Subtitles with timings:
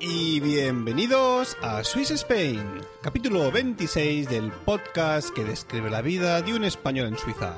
[0.00, 2.62] Y bienvenidos a Swiss Spain,
[3.02, 7.56] capítulo 26 del podcast que describe la vida de un español en Suiza.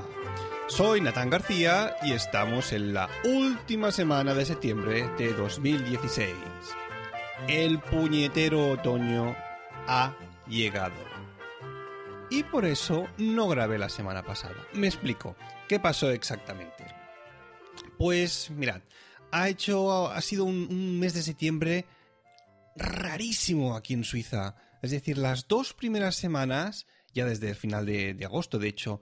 [0.67, 6.35] Soy Natán García y estamos en la última semana de septiembre de 2016.
[7.49, 9.37] El puñetero otoño
[9.87, 10.15] ha
[10.49, 10.97] llegado.
[12.31, 14.57] Y por eso no grabé la semana pasada.
[14.73, 15.37] Me explico.
[15.69, 16.85] ¿Qué pasó exactamente?
[17.97, 18.81] Pues mirad,
[19.31, 20.11] ha hecho.
[20.11, 21.87] ha sido un, mes de septiembre
[22.77, 24.57] rarísimo aquí en Suiza.
[24.83, 29.01] Es decir, las dos primeras semanas, ya desde el final de, de agosto, de hecho,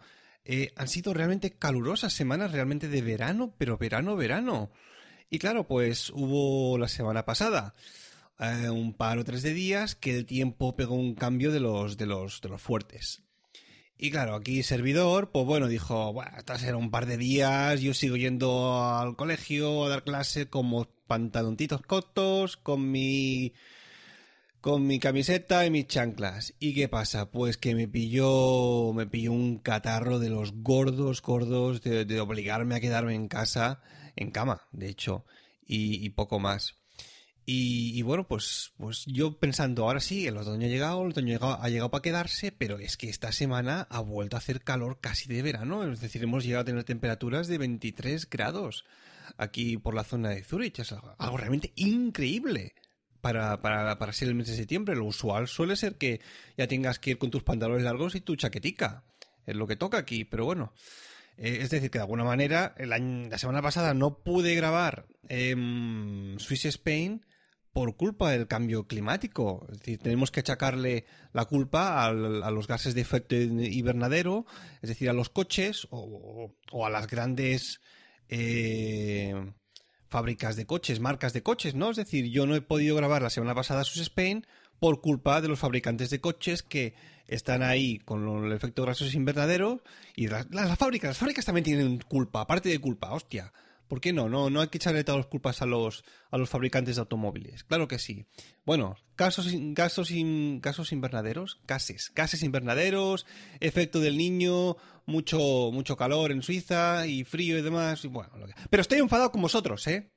[0.48, 4.70] eh, han sido realmente calurosas semanas, realmente de verano, pero verano, verano.
[5.28, 7.74] Y claro, pues hubo la semana pasada
[8.38, 11.96] eh, un par o tres de días que el tiempo pegó un cambio de los,
[11.96, 13.25] de los, de los fuertes.
[13.98, 17.94] Y claro, aquí servidor, pues bueno, dijo, bueno, estas eran un par de días, yo
[17.94, 23.54] sigo yendo al colegio a dar clase como pantaloncitos cortos, con mi
[24.60, 26.54] con mi camiseta y mis chanclas.
[26.58, 27.30] ¿Y qué pasa?
[27.30, 32.74] Pues que me pilló me pilló un catarro de los gordos, gordos, de, de obligarme
[32.74, 33.80] a quedarme en casa,
[34.16, 35.24] en cama, de hecho,
[35.66, 36.74] y poco más.
[37.48, 41.38] Y, y, bueno, pues, pues yo pensando, ahora sí, el otoño ha llegado, el otoño
[41.40, 45.28] ha llegado, para quedarse, pero es que esta semana ha vuelto a hacer calor casi
[45.28, 48.84] de verano, es decir, hemos llegado a tener temperaturas de 23 grados
[49.36, 52.74] aquí por la zona de Zurich, es algo, algo realmente increíble.
[53.20, 56.20] Para, para, para, ser el mes de septiembre, lo usual suele ser que
[56.56, 59.04] ya tengas que ir con tus pantalones largos y tu chaquetica.
[59.46, 60.72] Es lo que toca aquí, pero bueno.
[61.36, 65.06] Eh, es decir, que de alguna manera, el año, la semana pasada no pude grabar
[65.28, 65.54] eh,
[66.38, 67.24] Swiss Spain
[67.76, 69.66] por culpa del cambio climático.
[69.70, 71.04] Es decir, tenemos que achacarle
[71.34, 74.46] la culpa a los gases de efecto invernadero,
[74.80, 76.54] es decir, a los coches o,
[76.86, 77.82] a las grandes
[78.30, 79.52] eh,
[80.08, 81.90] fábricas de coches, marcas de coches, ¿no?
[81.90, 84.46] Es decir, yo no he podido grabar la semana pasada sus Spain
[84.78, 86.94] por culpa de los fabricantes de coches que
[87.28, 89.82] están ahí con el efecto gases invernadero
[90.14, 93.52] y las, las, fábricas, las fábricas también tienen culpa, aparte de culpa, hostia.
[93.88, 94.28] ¿Por qué no?
[94.28, 97.64] No, no hay que echarle todas las culpas a los, a los fabricantes de automóviles.
[97.64, 98.26] Claro que sí.
[98.64, 100.10] Bueno, gasos, gasos,
[100.60, 103.26] gasos invernaderos, gases, gases invernaderos,
[103.60, 104.76] efecto del niño,
[105.06, 108.04] mucho, mucho calor en Suiza y frío y demás.
[108.04, 108.54] Y bueno, que...
[108.68, 110.12] Pero estoy enfadado con vosotros, ¿eh?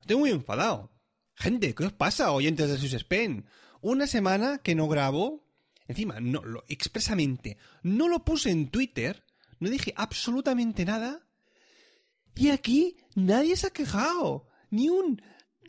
[0.00, 0.92] Estoy muy enfadado.
[1.34, 3.46] Gente, ¿qué os pasa, oyentes de Spain?
[3.80, 5.46] Una semana que no grabo,
[5.86, 9.24] encima, no, lo, expresamente, no lo puse en Twitter,
[9.60, 11.27] no dije absolutamente nada
[12.34, 14.46] y aquí nadie se ha quejado.
[14.70, 15.20] Ni un...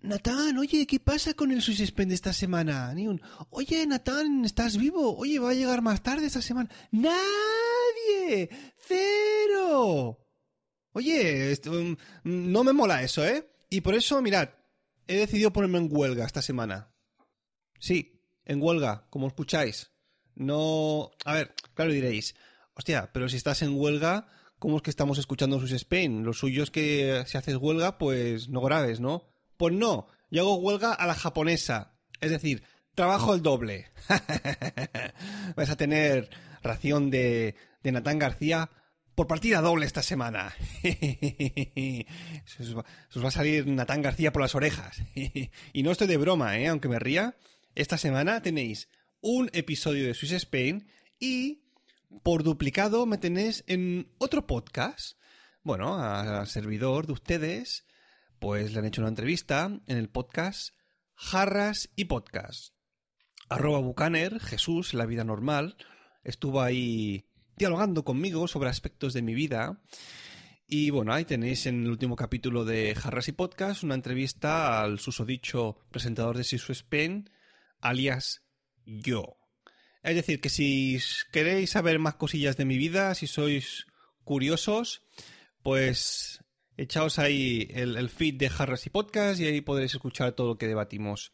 [0.01, 2.93] Natán, oye, ¿qué pasa con el Swiss Spend esta semana?
[2.93, 3.21] Ni un...
[3.49, 5.17] Oye, Natán, ¿estás vivo?
[5.17, 6.69] Oye, va a llegar más tarde esta semana.
[6.91, 8.49] ¡Nadie!
[8.77, 10.25] ¡Cero!
[10.93, 11.71] Oye, esto,
[12.23, 13.51] no me mola eso, ¿eh?
[13.69, 14.49] Y por eso, mirad,
[15.07, 16.93] he decidido ponerme en huelga esta semana.
[17.79, 19.91] Sí, en huelga, como escucháis.
[20.35, 21.11] No...
[21.25, 22.35] A ver, claro diréis,
[22.73, 24.27] hostia, pero si estás en huelga
[24.59, 26.23] ¿cómo es que estamos escuchando sus Spain?
[26.23, 29.23] Lo suyo es que si haces huelga, pues no grabes, ¿no?
[29.57, 31.97] Pues no, yo hago huelga a la japonesa.
[32.21, 33.87] Es decir, trabajo el doble.
[35.55, 36.29] Vais a tener
[36.61, 38.69] ración de, de Natán García
[39.15, 40.53] por partida doble esta semana.
[40.83, 42.05] se,
[42.59, 45.01] os va, se os va a salir Natán García por las orejas.
[45.15, 46.67] y no estoy de broma, ¿eh?
[46.67, 47.35] aunque me ría.
[47.75, 48.89] Esta semana tenéis
[49.21, 50.87] un episodio de Swiss Spain
[51.19, 51.63] y
[52.23, 55.17] por duplicado me tenéis en otro podcast.
[55.63, 57.85] Bueno, al servidor de ustedes,
[58.39, 60.73] pues le han hecho una entrevista en el podcast
[61.15, 62.73] Jarras y Podcast.
[63.49, 65.75] Arroba Bucaner, Jesús, la vida normal,
[66.23, 69.81] estuvo ahí dialogando conmigo sobre aspectos de mi vida.
[70.65, 74.99] Y bueno, ahí tenéis en el último capítulo de Jarras y Podcast una entrevista al
[74.99, 77.29] susodicho presentador de Sisu Spain,
[77.81, 78.43] alias
[78.85, 79.38] yo.
[80.03, 80.99] Es decir, que si
[81.31, 83.85] queréis saber más cosillas de mi vida, si sois
[84.23, 85.03] curiosos,
[85.61, 86.39] pues
[86.79, 90.67] Echaos ahí el, feed de Harras y Podcast y ahí podréis escuchar todo lo que
[90.67, 91.33] debatimos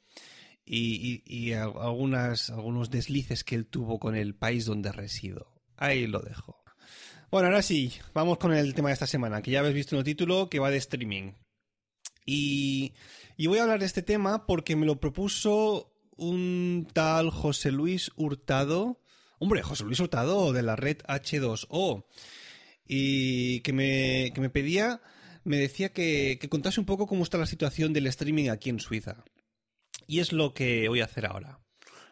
[0.66, 5.54] y, algunos deslices que él tuvo con el país donde resido.
[5.78, 6.64] Ahí lo dejo.
[7.30, 10.00] Bueno, ahora sí, vamos con el tema de esta semana, que ya habéis visto en
[10.00, 11.34] el título, que va de streaming.
[12.26, 12.96] Y,
[13.38, 18.12] y voy a hablar de este tema porque me lo propuso un tal José Luis
[18.16, 19.00] Hurtado.
[19.40, 22.06] Hombre, José Luis Hurtado de la red H2O.
[22.88, 25.02] Y que me, que me pedía,
[25.44, 28.80] me decía que, que contase un poco cómo está la situación del streaming aquí en
[28.80, 29.24] Suiza.
[30.08, 31.60] Y es lo que voy a hacer ahora.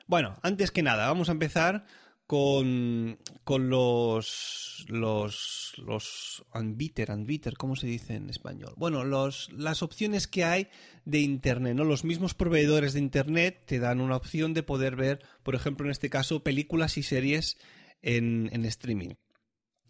[0.08, 1.86] Bueno, antes que nada, vamos a empezar
[2.28, 8.74] con, con los, los, los unbitter, unbitter, ¿cómo se dice en español?
[8.78, 10.68] Bueno, los, las opciones que hay
[11.06, 11.84] de Internet, ¿no?
[11.84, 15.92] Los mismos proveedores de Internet te dan una opción de poder ver, por ejemplo, en
[15.92, 17.58] este caso, películas y series
[18.02, 19.16] en, en streaming.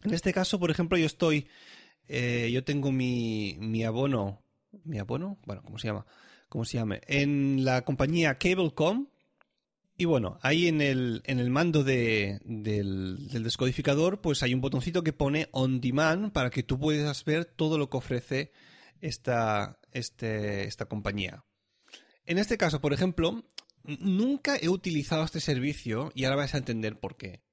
[0.03, 1.47] En este caso, por ejemplo, yo estoy,
[2.07, 4.43] eh, yo tengo mi, mi abono,
[4.83, 6.05] mi abono, bueno, ¿cómo se llama?
[6.49, 6.99] ¿Cómo se llama?
[7.07, 9.07] En la compañía Cablecom,
[9.95, 15.13] y bueno, ahí en el, en el mando del, descodificador, pues hay un botoncito que
[15.13, 18.51] pone On Demand para que tú puedas ver todo lo que ofrece
[19.01, 21.45] esta, este, esta compañía.
[22.25, 23.45] En este caso, por ejemplo,
[23.83, 27.43] nunca he utilizado este servicio y ahora vais a entender por qué.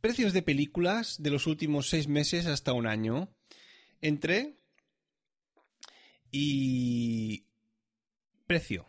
[0.00, 3.32] Precios de películas de los últimos seis meses hasta un año.
[4.00, 4.58] Entré
[6.32, 7.46] y...
[8.46, 8.86] Precio.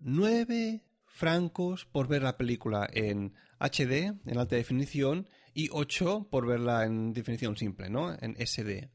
[0.00, 0.82] 9
[1.20, 7.12] francos por ver la película en HD, en alta definición, y 8 por verla en
[7.12, 8.16] definición simple, ¿no?
[8.20, 8.90] En SD.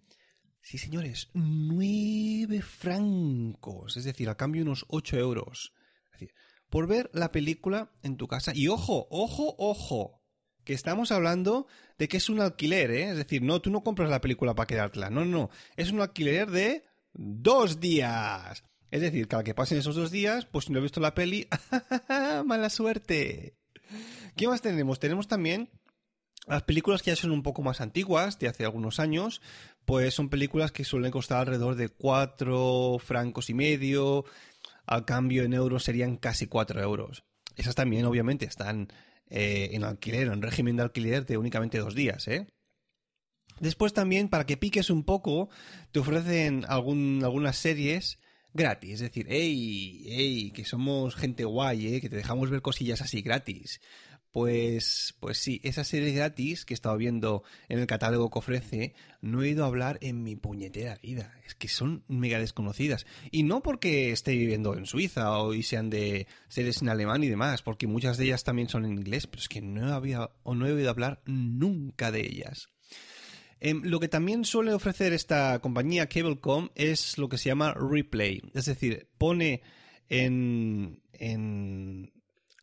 [0.61, 5.73] Sí, señores, 9 francos, es decir, a cambio unos 8 euros.
[6.05, 6.35] Es decir,
[6.71, 8.53] por ver la película en tu casa.
[8.55, 10.23] Y ojo, ojo, ojo,
[10.63, 11.67] que estamos hablando
[11.99, 13.11] de que es un alquiler, ¿eh?
[13.11, 16.49] Es decir, no, tú no compras la película para quedártela, no, no, es un alquiler
[16.49, 18.63] de dos días.
[18.91, 21.47] Es decir, cada que pasen esos dos días, pues si no he visto la peli,
[22.45, 23.57] mala suerte.
[24.35, 24.99] ¿Qué más tenemos?
[24.99, 25.69] Tenemos también
[26.47, 29.41] las películas que ya son un poco más antiguas, de hace algunos años,
[29.85, 34.25] pues son películas que suelen costar alrededor de 4 francos y medio,
[34.85, 37.23] al cambio en euros serían casi 4 euros.
[37.55, 38.89] Esas también, obviamente, están
[39.29, 42.47] eh, en alquiler, en régimen de alquiler de únicamente dos días, ¿eh?
[43.59, 45.49] Después también, para que piques un poco,
[45.91, 48.19] te ofrecen algunas series
[48.55, 48.93] gratis.
[48.93, 52.01] Es decir, hey, hey, que somos gente guay, ¿eh?
[52.01, 53.81] que te dejamos ver cosillas así gratis.
[54.31, 58.93] Pues, pues sí, esa serie gratis que he estado viendo en el catálogo que ofrece,
[59.21, 61.39] no he ido a hablar en mi puñetera vida.
[61.45, 63.05] Es que son mega desconocidas.
[63.31, 67.29] Y no porque esté viviendo en Suiza o y sean de series en alemán y
[67.29, 70.53] demás, porque muchas de ellas también son en inglés, pero es que no había o
[70.53, 72.74] no he oído hablar nunca de ellas.
[73.59, 78.41] Em, lo que también suele ofrecer esta compañía Cablecom es lo que se llama replay,
[78.53, 79.61] es decir, pone
[80.09, 82.11] en, en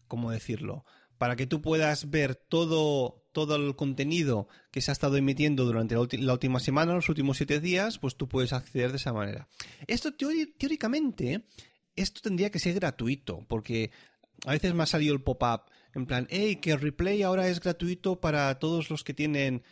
[0.06, 0.84] ¿cómo decirlo?
[1.16, 5.94] Para que tú puedas ver todo, todo el contenido que se ha estado emitiendo durante
[6.18, 9.48] la, última semana, los últimos siete días, pues tú puedes acceder de esa manera.
[9.86, 11.46] Esto teóricamente,
[11.96, 13.90] esto tendría que ser gratuito, porque
[14.44, 15.62] a veces me ha salido el pop-up
[15.94, 19.62] en plan, hey, que el replay ahora es gratuito para todos los que tienen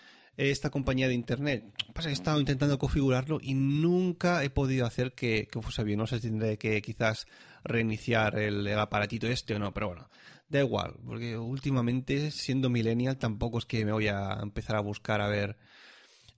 [0.49, 1.65] esta compañía de internet.
[1.93, 5.99] Pasa que he estado intentando configurarlo y nunca he podido hacer que, fuese bien.
[5.99, 7.27] No sé si tendré que quizás
[7.63, 10.09] reiniciar el, aparatito este o no, pero bueno,
[10.49, 15.20] da igual, porque últimamente, siendo millennial, tampoco es que me voy a empezar a buscar
[15.20, 15.59] a ver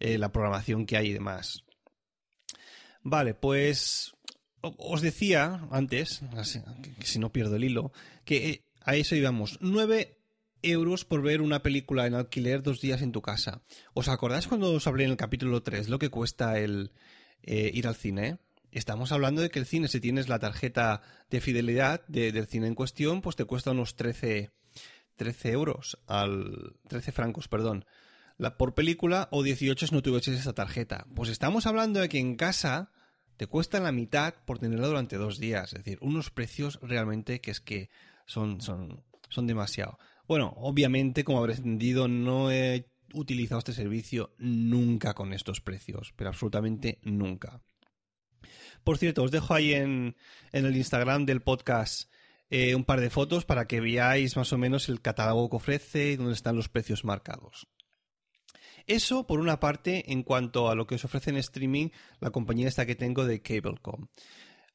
[0.01, 1.63] eh, la programación que hay y demás.
[3.03, 4.15] Vale, pues
[4.61, 6.23] os decía antes,
[7.03, 7.93] si no pierdo el hilo,
[8.25, 9.59] que eh, a eso íbamos.
[9.61, 10.22] Nueve
[10.63, 13.63] euros por ver una película en alquiler dos días en tu casa.
[13.95, 16.93] ¿Os acordáis cuando os hablé en el capítulo 3 lo que cuesta el
[17.43, 18.39] eh, ir al cine?
[18.71, 22.75] Estamos hablando de que el cine, si tienes la tarjeta de fidelidad del cine en
[22.75, 24.51] cuestión, pues te cuesta unos 13,
[25.17, 27.85] 13 euros, al 13 francos, perdón,
[28.39, 31.07] la, por película o 18 si no tuvieses esa tarjeta.
[31.15, 32.91] Pues estamos hablando de que en casa
[33.37, 35.73] te cuesta la mitad por tenerla durante dos días.
[35.73, 37.91] Es decir, unos precios realmente que es que
[38.25, 39.99] son, son, son demasiado.
[40.27, 46.31] Bueno, obviamente, como habréis entendido, no he utilizado este servicio nunca con estos precios, pero
[46.31, 47.63] absolutamente nunca.
[48.85, 50.17] Por cierto, os dejo ahí en,
[50.53, 52.11] el Instagram del podcast
[52.51, 56.11] eh, un par de fotos para que veáis más o menos el catálogo que ofrece
[56.13, 57.69] y dónde están los precios marcados.
[58.87, 62.69] Eso, por una parte, en cuanto a lo que os ofrece en streaming la compañía
[62.69, 64.09] esta que tengo de Cablecom.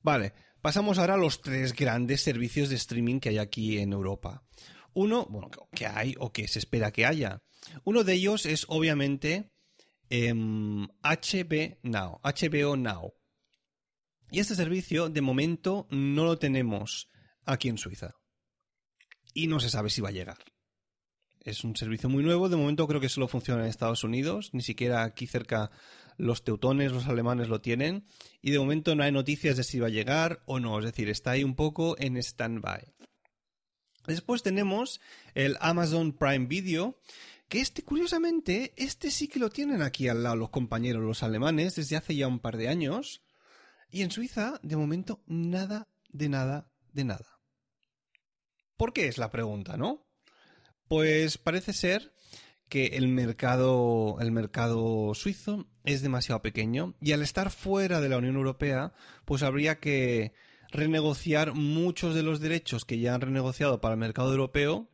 [0.02, 4.44] Vale, pasamos ahora a los tres grandes servicios de streaming que hay aquí en Europa.
[4.94, 7.42] Uno, bueno, que hay o que se espera que haya.
[7.84, 9.52] Uno de ellos es obviamente
[10.10, 13.14] HB Now, HBO Now.
[14.32, 17.10] Y este servicio, de momento, no lo tenemos
[17.46, 18.16] aquí en Suiza.
[19.34, 20.38] Y no se sabe si va a llegar.
[21.40, 24.62] Es un servicio muy nuevo, de momento creo que solo funciona en Estados Unidos, ni
[24.62, 25.72] siquiera aquí cerca
[26.18, 28.06] los teutones, los alemanes lo tienen,
[28.42, 31.10] y de momento no hay noticias de si va a llegar o no, es decir,
[31.10, 32.94] está ahí un poco en stand-by.
[34.08, 35.02] Después tenemos
[35.36, 37.00] el Amazon Prime Video,
[37.50, 41.76] que este, curiosamente, este sí que lo tienen aquí al lado los compañeros, los alemanes,
[41.76, 43.22] desde hace ya un par de años,
[43.90, 47.40] y en Suiza, de momento, nada, de nada, de nada.
[48.78, 50.08] ¿Por qué es la pregunta, no?
[50.88, 52.14] Pues parece ser
[52.70, 58.18] que el mercado, el mercado suizo es demasiado pequeño y al estar fuera de la
[58.18, 58.94] Unión Europea,
[59.26, 60.34] pues habría que
[60.72, 64.90] renegociar muchos de los derechos que ya han renegociado para el mercado europeo,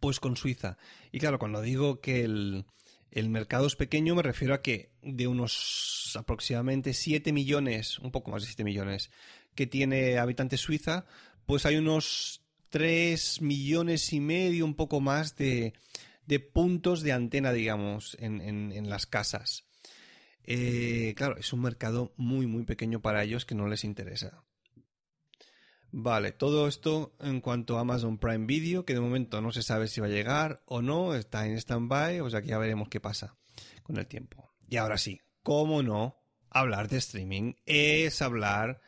[0.00, 0.78] pues con Suiza.
[1.12, 2.66] Y claro, cuando digo que el,
[3.10, 8.30] el mercado es pequeño, me refiero a que de unos aproximadamente 7 millones, un poco
[8.30, 9.10] más de 7 millones,
[9.54, 11.04] que tiene habitantes Suiza,
[11.46, 15.74] pues hay unos 3 millones y medio, un poco más de,
[16.26, 19.64] de puntos de antena, digamos, en, en, las casas.
[20.44, 24.42] Eh, claro, es un mercado muy, muy pequeño para ellos que no les interesa.
[25.94, 29.88] Vale, todo esto en cuanto a Amazon Prime Video, que de momento no se sabe
[29.88, 32.98] si va a llegar o no, está en stand-by, o sea que ya veremos qué
[32.98, 33.36] pasa
[33.82, 34.54] con el tiempo.
[34.68, 36.18] Y ahora sí, cómo no,
[36.48, 38.80] hablar de streaming es hablar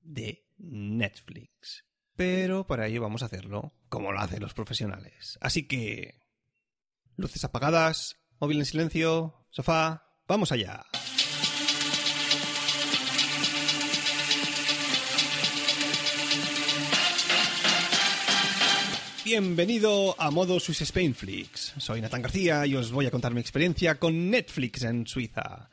[0.00, 1.84] de Netflix.
[2.14, 5.38] Pero para ello vamos a hacerlo como lo hacen los profesionales.
[5.40, 6.20] Así que...
[7.16, 10.84] Luces apagadas, móvil en silencio, sofá, vamos allá.
[19.32, 21.72] Bienvenido a modo Swiss Spain Flix.
[21.78, 25.70] Soy Nathan García y os voy a contar mi experiencia con Netflix en Suiza.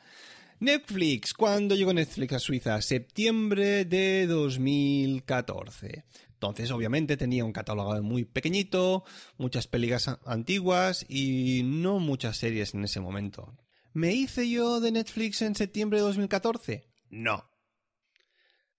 [0.60, 2.80] Netflix, ¿cuándo llegó Netflix a Suiza?
[2.80, 6.06] Septiembre de 2014.
[6.32, 9.04] Entonces, obviamente, tenía un catálogo muy pequeñito,
[9.36, 13.58] muchas películas antiguas y no muchas series en ese momento.
[13.92, 16.88] ¿Me hice yo de Netflix en septiembre de 2014?
[17.10, 17.44] No.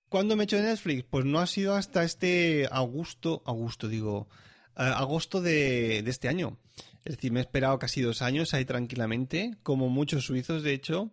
[0.10, 1.04] ¿Cuándo me he hecho de Netflix?
[1.04, 4.28] Pues no ha sido hasta este agosto, agosto digo,
[4.76, 6.58] agosto de, este año.
[7.04, 11.12] Es decir, me he esperado casi dos años ahí tranquilamente, como muchos suizos, de hecho,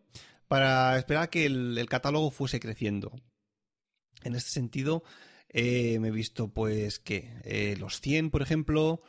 [0.49, 3.13] para esperar que el catálogo fuese creciendo.
[4.23, 5.03] En este sentido,
[5.49, 9.03] eh, me he visto, pues, que eh, Los 100, por ejemplo,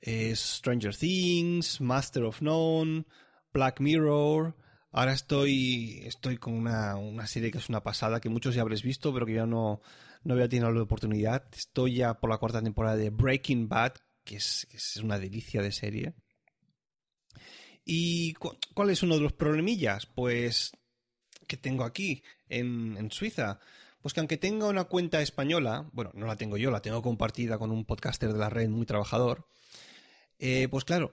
[0.00, 3.04] eh, Stranger Things, Master of None,
[3.52, 4.56] Black Mirror.
[4.90, 8.82] Ahora estoy, estoy con una, una, serie que es una pasada, que muchos ya habréis
[8.82, 9.80] visto, pero que yo no,
[10.24, 11.44] no había tenido la oportunidad.
[11.54, 14.66] Estoy ya por la cuarta temporada de Breaking Bad, que es,
[15.02, 16.14] una delicia de serie.
[17.84, 20.06] ¿Y cuál es uno de los problemillas?
[20.06, 20.72] Pues
[21.46, 23.60] que tengo aquí, en, Suiza
[24.00, 27.56] pues que aunque tenga una cuenta española, bueno, no la tengo yo, la tengo compartida
[27.56, 29.46] con un podcaster de la red muy trabajador,
[30.40, 31.12] eh, pues claro,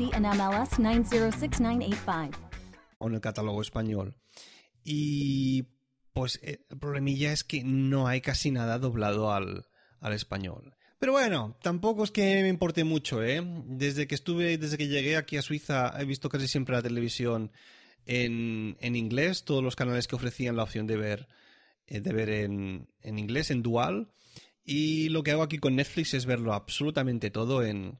[0.00, 2.38] en MLS 906985.
[3.00, 4.16] En el catálogo español.
[4.84, 5.64] Y
[6.12, 9.66] pues eh, el problemilla es que no hay casi nada doblado al,
[10.00, 10.74] al español.
[11.00, 13.42] Pero bueno, tampoco es que me importe mucho, ¿eh?
[13.66, 17.52] Desde que estuve, desde que llegué aquí a Suiza, he visto casi siempre la televisión
[18.06, 21.28] en, en inglés, todos los canales que ofrecían la opción de ver,
[21.86, 24.12] eh, de ver en, en inglés, en dual.
[24.64, 27.98] Y lo que hago aquí con Netflix es verlo absolutamente todo en,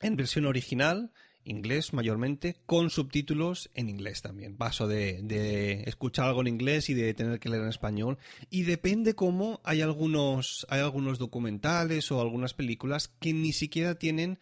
[0.00, 1.12] en versión original,
[1.44, 4.56] inglés mayormente, con subtítulos en inglés también.
[4.56, 8.18] Paso de, escuchar algo en inglés y de tener que leer en español.
[8.50, 14.38] Y depende cómo hay algunos, hay algunos documentales o algunas películas que ni siquiera tienen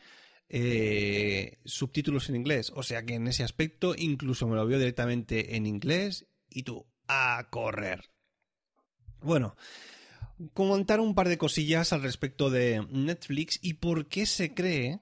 [0.49, 2.73] eh, subtítulos en inglés.
[2.75, 6.87] O sea que en ese aspecto incluso me lo veo directamente en inglés y tú,
[7.09, 8.11] a correr.
[9.21, 9.57] Bueno,
[10.53, 15.01] comentar un par de cosillas al respecto de Netflix y por qué se cree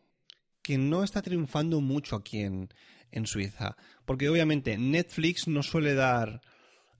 [0.62, 2.69] que no está triunfando mucho aquí en,
[3.11, 3.76] en Suiza.
[4.05, 6.40] Porque obviamente Netflix no suele dar.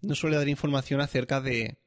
[0.03, 1.79] no suele dar información acerca de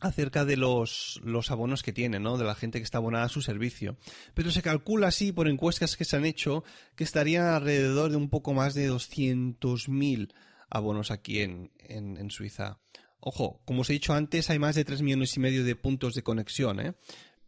[0.00, 2.38] acerca de los, los abonos que tiene, ¿no?
[2.38, 3.98] De la gente que está abonada a su servicio.
[4.34, 6.64] Pero se calcula así por encuestas que se han hecho
[6.96, 10.32] que estarían alrededor de un poco más de 200.000
[10.70, 12.80] abonos aquí en, en, Suiza.
[13.18, 16.14] Ojo, como os he dicho antes, hay más de 3 millones y medio de puntos
[16.14, 16.94] de conexión, ¿eh?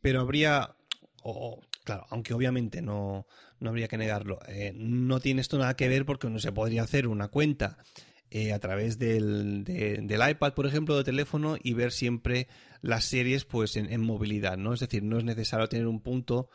[0.02, 0.76] Pero habría,
[1.84, 3.26] claro, aunque obviamente no,
[3.60, 6.82] no habría que negarlo, eh, no tiene esto nada que ver porque no se podría
[6.82, 7.78] hacer una cuenta
[8.34, 12.48] eh, a través del, del, iPad, por ejemplo, de teléfono y ver siempre
[12.80, 14.72] las series pues en, movilidad, ¿no?
[14.72, 16.48] Es decir, no es necesario tener un punto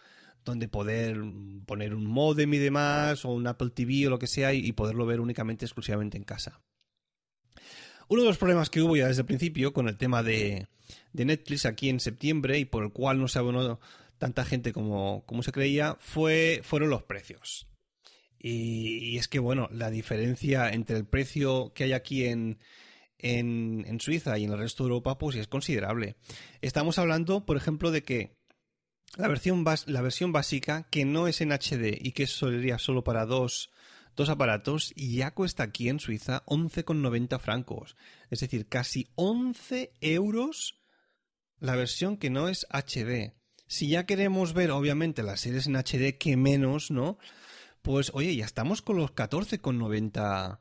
[0.44, 1.22] donde poder
[1.68, 5.06] poner un modem y demás, o un Apple TV o lo que sea, y, poderlo
[5.06, 6.62] ver únicamente, exclusivamente en casa.
[8.08, 10.68] Uno de los problemas que hubo ya desde el principio con el tema de,
[11.14, 13.80] de Netflix aquí en septiembre y por el cual no se abonó
[14.18, 17.68] tanta gente como, como se creía, fue, fueron los precios.
[18.40, 22.60] Y, es que, bueno, la diferencia entre el precio que hay aquí en,
[23.18, 26.18] en, Suiza y en el resto de Europa, pues es considerable.
[26.62, 28.38] Estamos hablando, por ejemplo, de que
[29.18, 33.26] la versión, la versión básica, que no es en HD y que sería solo para
[33.26, 33.72] dos,
[34.16, 37.96] dos aparatos, ya cuesta aquí en Suiza 11,90 francos.
[38.30, 40.80] Es decir, casi 11 euros
[41.60, 43.34] la versión que no es HD.
[43.68, 47.18] Si ya queremos ver, obviamente, las series en HD, que menos, ¿no?
[47.82, 50.60] Pues oye, ya estamos con los 14,90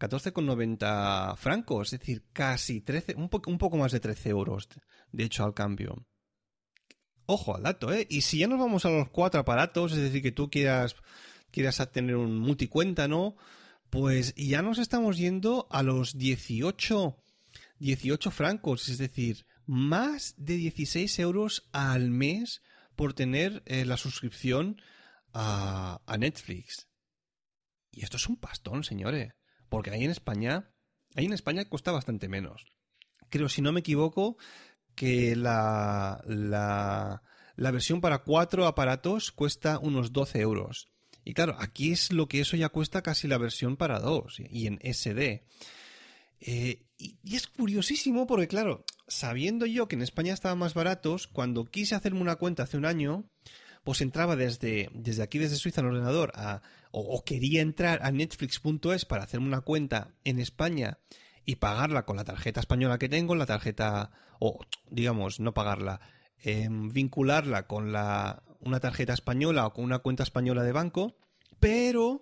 [0.00, 4.68] 14,90 francos, es decir, casi 13, un, un poco más de 13 euros,
[5.12, 6.06] de hecho, al cambio.
[7.26, 8.06] Ojo al dato, ¿eh?
[8.08, 10.96] Y si ya nos vamos a los cuatro aparatos, es decir, que tú quieras,
[11.50, 13.36] quieras tener un multicuenta, ¿no?
[13.90, 17.16] Pues ya nos estamos yendo a los 18,
[17.78, 22.60] 18 francos, es decir, más de 16 euros al mes
[22.96, 24.82] por tener eh, la suscripción
[25.32, 26.88] a, Netflix.
[27.92, 29.32] Y esto es un pastón, señores.
[29.68, 30.72] Porque ahí en España,
[31.14, 32.66] ahí en España cuesta bastante menos.
[33.28, 34.38] Creo, si no me equivoco,
[34.96, 37.22] que la, la,
[37.54, 40.90] la versión para cuatro aparatos cuesta unos 12 euros.
[41.24, 44.66] Y claro, aquí es lo que eso ya cuesta casi la versión para dos y
[44.66, 45.46] en SD.
[46.40, 51.64] Eh, y, es curiosísimo porque, claro, sabiendo yo que en España estaban más baratos, cuando
[51.66, 53.30] quise hacerme una cuenta hace un año,
[53.84, 56.62] pues entraba desde, desde aquí, desde Suiza, en ordenador, a,
[56.92, 60.98] o, quería entrar a netflix.es para hacerme una cuenta en España
[61.44, 64.60] y pagarla con la tarjeta española que tengo, la tarjeta, o
[64.90, 66.00] digamos, no pagarla,
[66.42, 71.16] em, vincularla con la, una tarjeta española o con una cuenta española de banco,
[71.58, 72.20] pero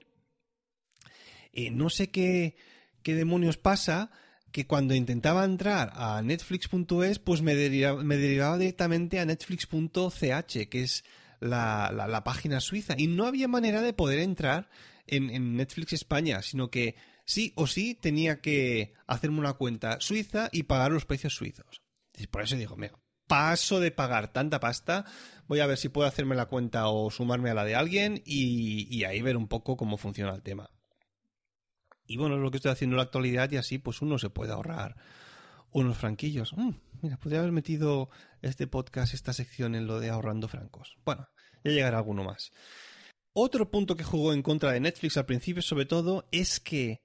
[1.53, 2.57] eh, no sé qué,
[3.03, 4.11] qué demonios pasa
[4.53, 11.05] que cuando intentaba entrar a netflix.es, pues me derivaba directamente a netflix.ch, que es
[11.41, 14.69] la, página suiza y no había manera de poder entrar
[15.07, 20.65] en, Netflix España, sino que sí o sí tenía que hacerme una cuenta suiza y
[20.65, 21.83] pagar los precios suizos.
[22.17, 25.05] Y por eso digo, mira, paso de pagar tanta pasta,
[25.47, 29.05] voy a ver si puedo hacerme la cuenta o sumarme a la de alguien y
[29.05, 30.71] ahí ver un poco cómo funciona el tema.
[32.09, 34.31] Y bueno, es lo que estoy haciendo en la actualidad y así pues uno se
[34.31, 34.97] puede ahorrar
[35.71, 36.55] unos franquillos.
[36.57, 36.71] Mm,
[37.03, 38.09] mira, podría haber metido
[38.41, 40.97] este podcast, esta sección en lo de ahorrando francos.
[41.05, 41.29] Bueno,
[41.63, 42.51] ya llegará alguno más.
[43.35, 47.03] Otro punto que jugó en contra de Netflix al principio, sobre todo, es que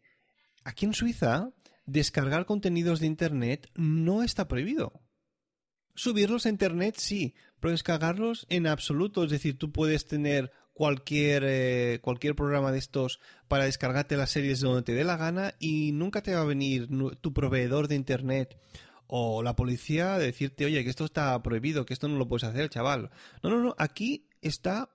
[0.63, 1.51] aquí en Suiza
[1.85, 5.01] descargar contenidos de Internet no está prohibido.
[5.95, 9.25] Subirlos a Internet sí, pero descargarlos en absoluto.
[9.25, 14.59] Es decir, tú puedes tener cualquier, eh, cualquier programa de estos para descargarte las series
[14.59, 16.89] donde te dé la gana y nunca te va a venir
[17.21, 18.57] tu proveedor de internet
[19.07, 22.43] o la policía a decirte, oye, que esto está prohibido, que esto no lo puedes
[22.43, 23.11] hacer, chaval.
[23.43, 24.89] No, no, no, aquí está,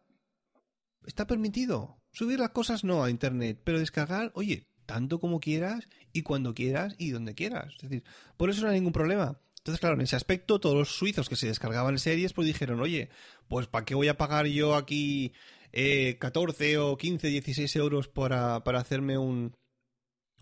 [1.06, 2.02] está permitido.
[2.10, 6.96] Subir las cosas no a internet, pero descargar, oye, tanto como quieras y cuando quieras
[6.98, 7.74] y donde quieras.
[7.76, 8.04] Es decir,
[8.36, 9.40] por eso no hay ningún problema.
[9.58, 13.10] Entonces, claro, en ese aspecto, todos los suizos que se descargaban series, pues dijeron, oye,
[13.48, 15.34] pues ¿para qué voy a pagar yo aquí
[15.72, 19.54] eh, 14 o 15, 16 euros para, para hacerme un,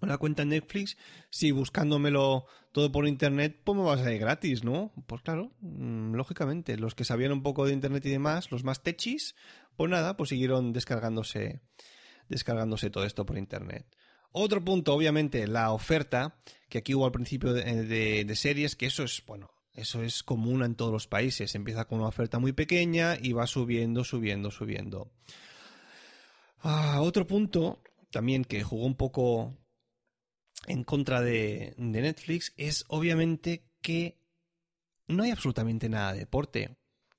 [0.00, 0.96] una cuenta en Netflix
[1.30, 4.92] si buscándomelo todo por internet, pues me va a salir gratis, ¿no?
[5.06, 8.82] Pues claro, mm, lógicamente, los que sabían un poco de internet y demás, los más
[8.82, 9.34] techis,
[9.76, 11.60] pues nada, pues siguieron descargándose,
[12.28, 13.86] descargándose todo esto por internet.
[14.32, 19.04] Otro punto, obviamente, la oferta, que aquí hubo al principio de, de series, que eso
[19.04, 21.54] es, bueno, eso es común en todos los países.
[21.54, 25.12] Empieza con una oferta muy pequeña y va subiendo, subiendo, subiendo.
[26.60, 29.54] Ah, otro punto también que jugó un poco
[30.66, 34.18] en contra de, Netflix es obviamente que
[35.06, 36.76] no hay absolutamente nada de deporte.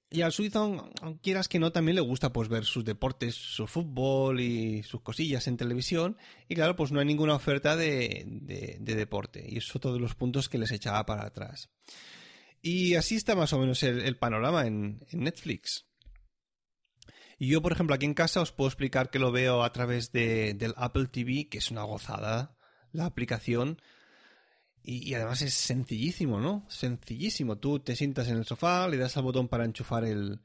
[0.09, 0.89] Y al suizo,
[1.21, 5.47] quieras que no, también le gusta pues ver sus deportes, su fútbol y sus cosillas
[5.47, 6.17] en televisión.
[6.47, 9.45] Y claro, pues no hay ninguna oferta de, de, de deporte.
[9.47, 11.69] Y es otro de los puntos que les echaba para atrás.
[12.61, 15.85] Y así está más o menos el, panorama en, Netflix.
[17.37, 20.11] Y yo, por ejemplo, aquí en casa os puedo explicar que lo veo a través
[20.11, 22.57] de, del Apple TV, que es una gozada
[22.91, 23.79] la aplicación.
[24.83, 26.65] Y, además es sencillísimo, ¿no?
[26.69, 27.57] Sencillísimo.
[27.57, 30.41] Tú te sientas en el sofá, le das al botón para enchufar el,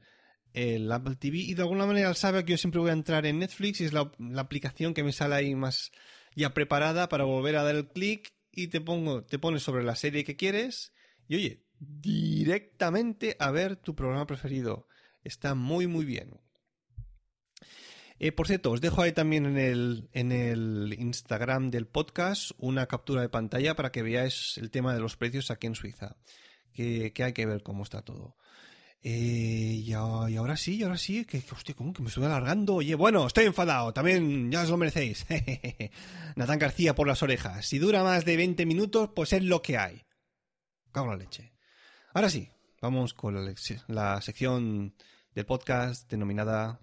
[0.91, 3.81] Apple TV y de alguna manera sabe que yo siempre voy a entrar en Netflix
[3.81, 5.91] y es la, la aplicación que me sale ahí más
[6.35, 9.95] ya preparada para volver a dar el clic y te pongo, te pones sobre la
[9.95, 10.93] serie que quieres
[11.27, 14.87] y oye, directamente a ver tu programa preferido.
[15.23, 16.39] Está muy muy bien.
[18.19, 22.87] Eh, por cierto, os dejo ahí también en el, en el Instagram del podcast una
[22.87, 26.15] captura de pantalla para que veáis el tema de los precios aquí en Suiza.
[26.71, 28.35] Que, que hay que ver cómo está todo.
[29.05, 32.75] Eh, y, ahora sí, y ahora sí, que, hostia, ¿cómo que me estoy alargando?
[32.75, 35.25] Oye, bueno, estoy enfadado, también ya os lo merecéis.
[36.37, 37.65] Natán García por las orejas.
[37.65, 40.03] Si dura más de 20 minutos, pues es lo que hay.
[40.93, 41.52] Cago la leche.
[42.15, 42.47] Ahora sí,
[42.79, 43.55] vamos con la,
[43.87, 44.93] la sección
[45.33, 46.79] del podcast denominada...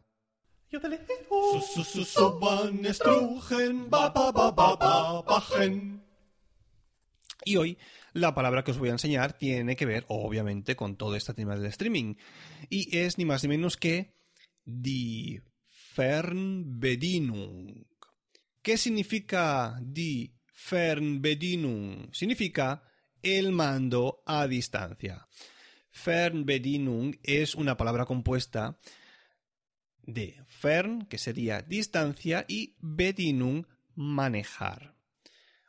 [7.45, 7.79] Y hoy
[8.13, 11.55] la palabra que os voy a enseñar tiene que ver, obviamente, con todo este tema
[11.55, 12.17] del streaming.
[12.69, 14.17] Y es ni más ni menos que
[14.65, 15.45] Die
[15.95, 17.87] Fernbedienung.
[18.63, 22.13] ¿Qué significa Die Fernbedienung?
[22.13, 22.83] Significa
[23.23, 25.27] el mando a distancia.
[25.91, 28.79] Fernbedienung es una palabra compuesta
[30.03, 34.97] de Fern, que sería distancia, y Bedienung, manejar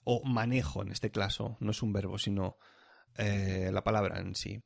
[0.04, 2.58] o manejo en este caso, no es un verbo, sino
[3.18, 4.64] eh, la palabra en sí.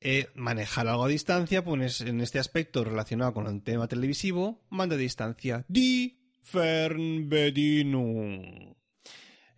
[0.00, 4.94] Eh, manejar algo a distancia, pues en este aspecto relacionado con el tema televisivo, manda
[4.94, 5.64] a distancia.
[5.68, 8.76] Die Fernbedienung.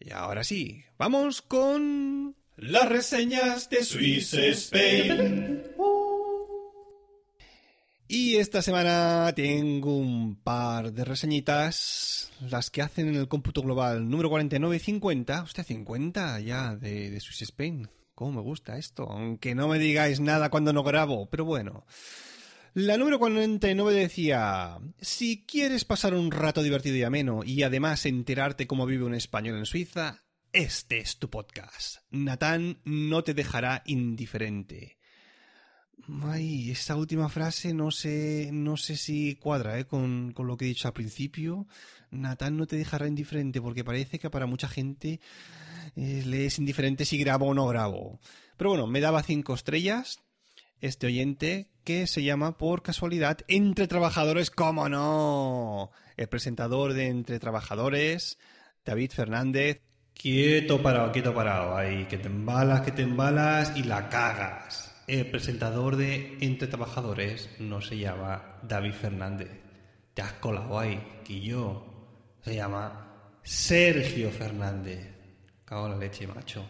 [0.00, 5.62] Y ahora sí, vamos con las reseñas de Swiss Spain.
[8.08, 14.08] Y esta semana tengo un par de reseñitas, las que hacen en el cómputo global
[14.08, 15.42] número 49 y 50.
[15.42, 17.88] Hostia, 50 ya de, de Swiss Spain.
[18.14, 19.04] ¿Cómo me gusta esto?
[19.04, 21.86] Aunque no me digáis nada cuando no grabo, pero bueno.
[22.74, 28.66] La número 49 decía, si quieres pasar un rato divertido y ameno y además enterarte
[28.66, 31.98] cómo vive un español en Suiza, este es tu podcast.
[32.10, 34.98] Natán no te dejará indiferente.
[36.22, 39.84] Ay, esta última frase no sé, no sé si cuadra ¿eh?
[39.84, 41.66] con, con, lo que he dicho al principio.
[42.10, 45.20] Natán no te dejará indiferente porque parece que para mucha gente
[45.96, 48.20] eh, le es indiferente si grabo o no grabo.
[48.56, 50.20] Pero bueno, me daba cinco estrellas
[50.80, 55.90] este oyente que se llama por casualidad Entre Trabajadores, ¿cómo no?
[56.16, 58.38] El presentador de Entre Trabajadores,
[58.84, 59.87] David Fernández.
[60.18, 61.74] Quieto parado, quieto parado.
[61.74, 67.48] Ahí, que te embalas, que te embalas y la cagas el presentador de Entre Trabajadores
[67.58, 69.48] no se llama David Fernández.
[70.12, 72.36] Te has colado ahí, que yo.
[72.44, 75.00] Se llama Sergio Fernández.
[75.64, 76.68] Cago en la leche, macho.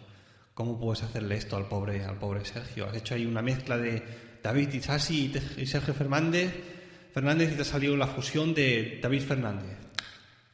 [0.55, 2.87] ¿Cómo puedes hacerle esto al pobre, al pobre Sergio?
[2.87, 6.55] Has hecho ahí una mezcla de David Isasi y Sergio Fernández.
[7.13, 9.77] Fernández y te ha salido la fusión de David Fernández.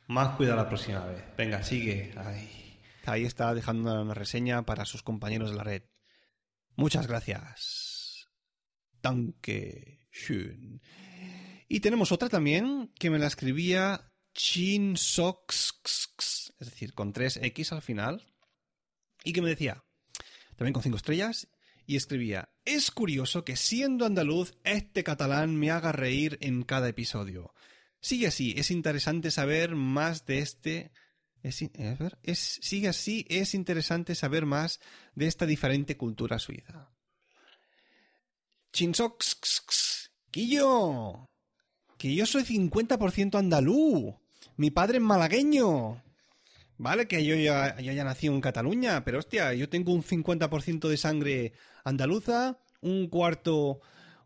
[0.06, 1.22] Más cuidado la próxima vez.
[1.36, 2.12] Venga, sigue.
[2.16, 2.63] Ahí.
[3.06, 5.82] Ahí está dejando una reseña para sus compañeros de la red.
[6.76, 8.28] Muchas gracias.
[9.02, 10.80] Danke schön.
[11.68, 17.72] Y tenemos otra también que me la escribía Chin Sox, es decir, con tres X
[17.72, 18.34] al final,
[19.22, 19.84] y que me decía,
[20.56, 21.48] también con cinco estrellas,
[21.86, 27.54] y escribía, es curioso que siendo andaluz, este catalán me haga reír en cada episodio.
[28.00, 30.92] Sigue así, es interesante saber más de este
[31.44, 34.80] es, sigue así, es interesante saber más
[35.14, 36.90] de esta diferente cultura suiza.
[38.72, 41.28] Chinsox, Quillo,
[41.98, 44.18] que yo soy 50% andalú.
[44.56, 46.02] Mi padre es malagueño.
[46.78, 50.88] Vale, que yo ya, ya haya nacido en Cataluña, pero hostia, yo tengo un 50%
[50.88, 51.52] de sangre
[51.84, 53.80] andaluza, un cuarto,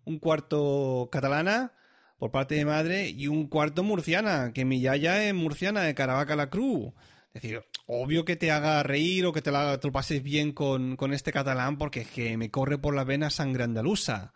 [0.04, 1.74] un cuarto catalana
[2.18, 6.36] por parte de madre y un cuarto murciana, que mi yaya es murciana de Caravaca
[6.36, 6.92] la Cruz.
[7.32, 11.32] Es decir, obvio que te haga reír o que te, lo pases bien con, este
[11.32, 14.32] catalán porque es que me corre por la vena sangre andaluza.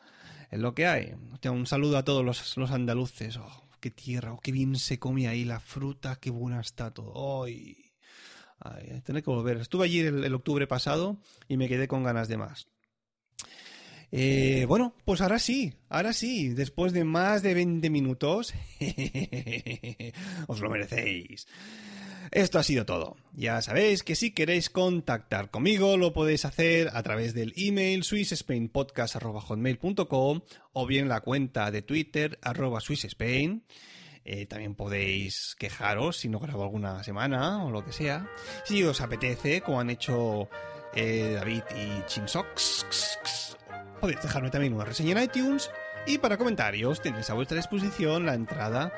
[0.51, 1.15] Es lo que hay.
[1.51, 3.37] un saludo a todos los, andaluces.
[3.39, 7.45] Oh, qué tierra, oh, qué bien se come ahí la fruta, qué buena está todo.
[7.45, 7.93] Ay,
[9.03, 9.57] tener que volver.
[9.57, 11.17] Estuve allí el octubre pasado
[11.49, 12.69] y me quedé con ganas de más.
[14.15, 18.53] Eh, bueno, pues ahora sí, ahora sí, después de más de 20 minutos,
[20.47, 21.47] os lo merecéis.
[22.31, 23.17] Esto ha sido todo.
[23.33, 30.41] Ya sabéis que si queréis contactar conmigo lo podéis hacer a través del email swissspainpodcast.com
[30.73, 33.65] o bien la cuenta de Twitter arroba swissspain.
[34.25, 38.29] Eh, también podéis quejaros si no grabo alguna semana o lo que sea.
[38.65, 40.49] Si os apetece, como han hecho
[40.95, 43.57] eh, David y Chinsox,
[44.03, 45.71] podéis dejarme también una reseña en iTunes.
[46.07, 48.93] Y para comentarios tenéis a vuestra disposición la entrada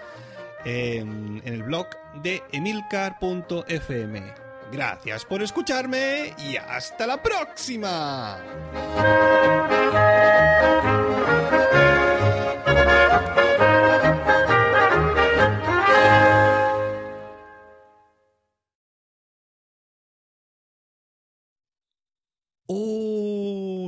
[0.65, 1.89] en, el blog
[2.23, 4.23] de emilcar.fm.
[4.73, 8.39] Gracias por escucharme y hasta la próxima.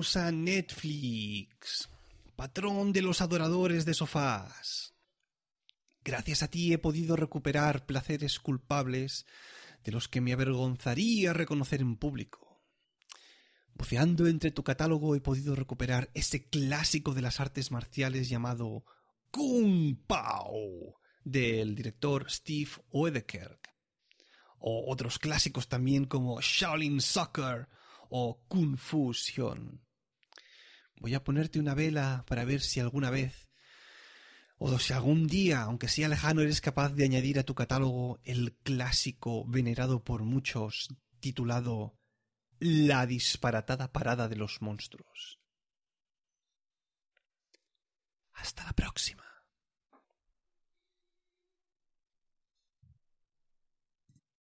[0.06, 1.88] San Netflix,
[2.36, 4.94] patrón de los adoradores de sofás.
[6.04, 9.26] Gracias a ti he podido recuperar placeres culpables
[9.82, 12.62] de los que me avergonzaría reconocer en público.
[13.74, 18.84] Buceando entre tu catálogo he podido recuperar ese clásico de las artes marciales llamado
[19.32, 23.74] Kung Pao del director Steve Oedekerk.
[24.58, 27.68] O otros clásicos también como Shaolin Soccer
[28.08, 29.85] o Kung Fusion.
[30.98, 33.46] Voy a ponerte una vela para ver si alguna vez
[34.58, 38.56] o si algún día, aunque sea lejano, eres capaz de añadir a tu catálogo el
[38.62, 40.88] clásico venerado por muchos
[41.20, 41.98] titulado
[42.58, 45.40] La disparatada parada de los monstruos.
[48.32, 49.35] Hasta la próxima.